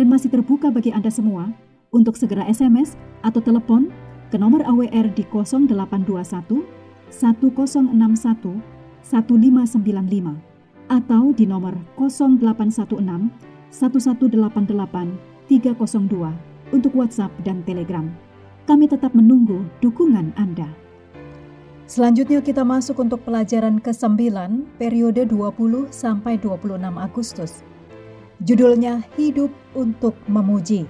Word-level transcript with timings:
dan 0.00 0.08
masih 0.08 0.32
terbuka 0.32 0.72
bagi 0.72 0.88
Anda 0.96 1.12
semua 1.12 1.52
untuk 1.92 2.16
segera 2.16 2.48
SMS 2.48 2.96
atau 3.20 3.44
telepon 3.44 3.92
ke 4.32 4.40
nomor 4.40 4.64
AWR 4.64 5.12
di 5.12 5.28
0821 5.28 6.64
1061 7.12 8.00
1595 9.04 10.40
atau 10.88 11.22
di 11.36 11.44
nomor 11.44 11.76
0816 12.00 13.28
1188 13.68 15.52
302 15.52 16.72
untuk 16.72 16.92
WhatsApp 16.96 17.28
dan 17.44 17.60
Telegram. 17.68 18.08
Kami 18.64 18.88
tetap 18.88 19.12
menunggu 19.12 19.68
dukungan 19.84 20.32
Anda. 20.40 20.72
Selanjutnya 21.84 22.40
kita 22.40 22.64
masuk 22.64 23.04
untuk 23.04 23.20
pelajaran 23.28 23.84
ke-9 23.84 24.16
periode 24.80 25.28
20 25.28 25.92
sampai 25.92 26.40
26 26.40 26.88
Agustus. 26.96 27.68
Judulnya 28.40 29.04
Hidup 29.20 29.52
untuk 29.76 30.16
Memuji. 30.24 30.88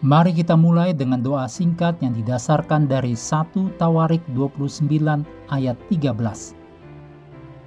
Mari 0.00 0.32
kita 0.32 0.56
mulai 0.56 0.96
dengan 0.96 1.20
doa 1.20 1.44
singkat 1.44 2.00
yang 2.00 2.16
didasarkan 2.16 2.88
dari 2.88 3.12
1 3.12 3.52
Tawarik 3.76 4.24
29 4.32 4.88
ayat 5.52 5.76
13. 5.92 6.56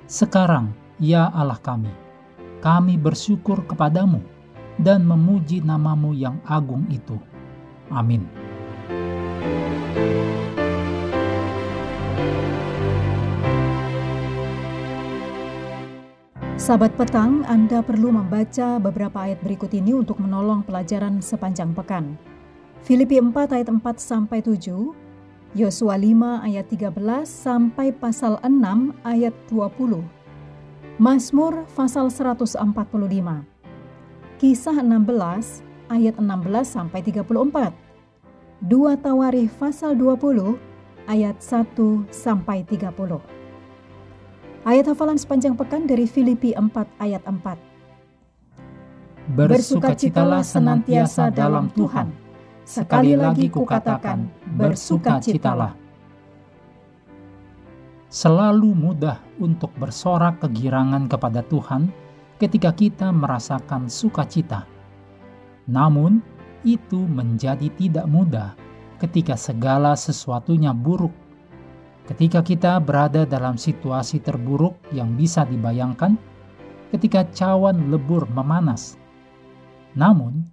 Sekarang, 0.10 0.74
ya 0.98 1.30
Allah 1.30 1.62
kami, 1.62 1.94
kami 2.58 2.98
bersyukur 2.98 3.62
kepadamu 3.70 4.18
dan 4.82 5.06
memuji 5.06 5.62
namamu 5.62 6.18
yang 6.18 6.42
agung 6.50 6.90
itu. 6.90 7.22
Amin. 7.94 8.26
Sahabat 16.64 16.96
petang, 16.96 17.44
Anda 17.44 17.84
perlu 17.84 18.08
membaca 18.08 18.80
beberapa 18.80 19.20
ayat 19.20 19.44
berikut 19.44 19.68
ini 19.76 20.00
untuk 20.00 20.24
menolong 20.24 20.64
pelajaran 20.64 21.20
sepanjang 21.20 21.76
pekan. 21.76 22.16
Filipi 22.88 23.20
4 23.20 23.36
ayat 23.52 23.68
4 23.68 23.84
sampai 24.00 24.40
7, 24.40 24.96
Yosua 25.60 26.00
5 26.00 26.40
ayat 26.40 26.64
13 26.72 26.96
sampai 27.28 27.92
pasal 27.92 28.40
6 28.48 28.96
ayat 29.04 29.36
20. 29.52 30.08
Mazmur 31.04 31.68
pasal 31.76 32.08
145. 32.08 32.56
Kisah 34.40 34.78
16 34.80 35.68
ayat 35.92 36.16
16 36.16 36.64
sampai 36.64 37.04
34. 37.04 37.76
2 38.64 39.04
Tawarikh 39.04 39.52
pasal 39.60 40.00
20 40.00 40.56
ayat 41.12 41.36
1 41.44 42.08
sampai 42.08 42.64
30. 42.64 43.43
Ayat 44.64 44.96
hafalan 44.96 45.20
sepanjang 45.20 45.60
pekan 45.60 45.84
dari 45.84 46.08
Filipi 46.08 46.56
4 46.56 46.72
ayat 47.04 47.20
4. 47.28 49.36
Bersukacitalah 49.36 50.40
senantiasa 50.40 51.28
dalam 51.28 51.68
Tuhan. 51.76 52.08
Sekali 52.64 53.12
lagi 53.20 53.52
kukatakan, 53.52 54.24
bersukacitalah. 54.56 55.76
Selalu 58.08 58.72
mudah 58.72 59.20
untuk 59.36 59.68
bersorak 59.76 60.40
kegirangan 60.40 61.12
kepada 61.12 61.44
Tuhan 61.44 61.92
ketika 62.40 62.72
kita 62.72 63.12
merasakan 63.12 63.92
sukacita. 63.92 64.64
Namun, 65.68 66.24
itu 66.64 67.04
menjadi 67.04 67.68
tidak 67.76 68.08
mudah 68.08 68.56
ketika 68.96 69.36
segala 69.36 70.00
sesuatunya 70.00 70.72
buruk 70.72 71.12
Ketika 72.04 72.44
kita 72.44 72.84
berada 72.84 73.24
dalam 73.24 73.56
situasi 73.56 74.20
terburuk 74.20 74.76
yang 74.92 75.16
bisa 75.16 75.48
dibayangkan, 75.48 76.20
ketika 76.92 77.24
cawan 77.32 77.88
lebur 77.88 78.28
memanas. 78.28 79.00
Namun, 79.96 80.44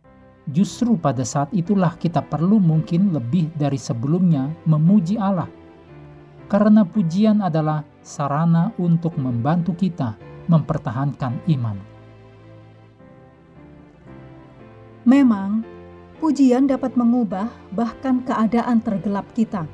justru 0.47 0.95
pada 0.95 1.27
saat 1.27 1.51
itulah 1.51 1.99
kita 1.99 2.23
perlu 2.23 2.63
mungkin 2.63 3.11
lebih 3.11 3.51
dari 3.59 3.75
sebelumnya 3.75 4.47
memuji 4.63 5.19
Allah. 5.19 5.51
Karena 6.47 6.87
pujian 6.87 7.43
adalah 7.43 7.83
sarana 7.99 8.71
untuk 8.79 9.19
membantu 9.19 9.75
kita 9.75 10.15
mempertahankan 10.47 11.51
iman. 11.51 11.77
Memang, 15.03 15.67
pujian 16.23 16.71
dapat 16.71 16.95
mengubah 16.95 17.51
bahkan 17.75 18.23
keadaan 18.23 18.79
tergelap 18.87 19.27
kita 19.35 19.67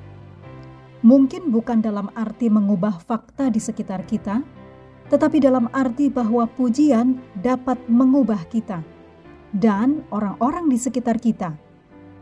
mungkin 1.06 1.54
bukan 1.54 1.78
dalam 1.78 2.10
arti 2.18 2.50
mengubah 2.50 2.98
fakta 2.98 3.46
di 3.46 3.62
sekitar 3.62 4.02
kita, 4.10 4.42
tetapi 5.06 5.38
dalam 5.38 5.70
arti 5.70 6.10
bahwa 6.10 6.50
pujian 6.50 7.22
dapat 7.38 7.78
mengubah 7.86 8.42
kita 8.50 8.82
dan 9.54 10.02
orang-orang 10.10 10.66
di 10.66 10.74
sekitar 10.74 11.22
kita 11.22 11.54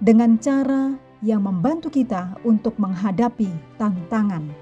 dengan 0.05 0.37
cara 0.37 0.93
yang 1.25 1.41
membantu 1.49 1.89
kita 1.89 2.37
untuk 2.45 2.77
menghadapi 2.77 3.49
tantangan. 3.81 4.53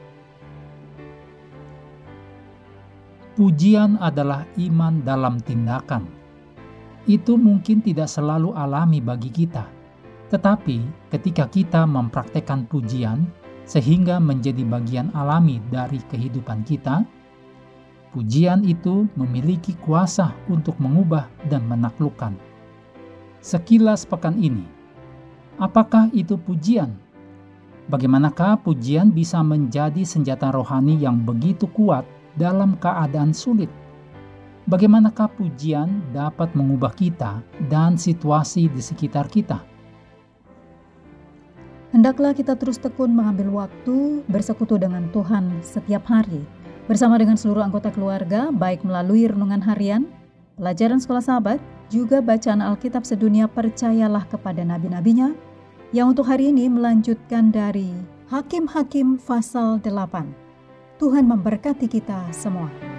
Pujian 3.34 3.98
adalah 3.98 4.46
iman 4.54 5.02
dalam 5.02 5.42
tindakan. 5.42 6.06
Itu 7.10 7.34
mungkin 7.34 7.82
tidak 7.82 8.06
selalu 8.06 8.54
alami 8.54 9.02
bagi 9.02 9.34
kita, 9.34 9.66
tetapi 10.30 11.10
ketika 11.10 11.50
kita 11.50 11.82
mempraktekkan 11.82 12.70
pujian, 12.70 13.41
sehingga 13.64 14.18
menjadi 14.18 14.66
bagian 14.66 15.08
alami 15.14 15.62
dari 15.70 16.02
kehidupan 16.10 16.66
kita, 16.66 17.06
pujian 18.12 18.66
itu 18.66 19.08
memiliki 19.16 19.72
kuasa 19.80 20.34
untuk 20.50 20.76
mengubah 20.82 21.26
dan 21.48 21.64
menaklukkan. 21.70 22.36
Sekilas 23.42 24.06
pekan 24.06 24.38
ini, 24.38 24.62
apakah 25.58 26.12
itu 26.14 26.38
pujian? 26.38 26.94
Bagaimanakah 27.90 28.62
pujian 28.62 29.10
bisa 29.10 29.42
menjadi 29.42 30.06
senjata 30.06 30.54
rohani 30.54 31.02
yang 31.02 31.18
begitu 31.18 31.66
kuat 31.66 32.06
dalam 32.38 32.78
keadaan 32.78 33.34
sulit? 33.34 33.66
Bagaimanakah 34.70 35.26
pujian 35.34 36.06
dapat 36.14 36.54
mengubah 36.54 36.94
kita 36.94 37.42
dan 37.66 37.98
situasi 37.98 38.70
di 38.70 38.78
sekitar 38.78 39.26
kita? 39.26 39.71
Hendaklah 41.92 42.32
kita 42.32 42.56
terus 42.56 42.80
tekun 42.80 43.12
mengambil 43.12 43.52
waktu 43.52 44.24
bersekutu 44.24 44.80
dengan 44.80 45.12
Tuhan 45.12 45.60
setiap 45.60 46.08
hari, 46.08 46.40
bersama 46.88 47.20
dengan 47.20 47.36
seluruh 47.36 47.60
anggota 47.60 47.92
keluarga, 47.92 48.48
baik 48.48 48.80
melalui 48.80 49.28
renungan 49.28 49.60
harian, 49.60 50.08
pelajaran 50.56 50.96
sekolah 50.96 51.20
sahabat, 51.20 51.60
juga 51.92 52.24
bacaan 52.24 52.64
Alkitab 52.64 53.04
sedunia 53.04 53.44
percayalah 53.44 54.24
kepada 54.24 54.64
nabi-nabinya, 54.64 55.36
yang 55.92 56.16
untuk 56.16 56.24
hari 56.32 56.48
ini 56.48 56.72
melanjutkan 56.72 57.52
dari 57.52 57.92
Hakim-Hakim 58.32 59.20
pasal 59.20 59.76
8. 59.84 60.32
Tuhan 60.96 61.28
memberkati 61.28 61.92
kita 61.92 62.32
semua. 62.32 62.91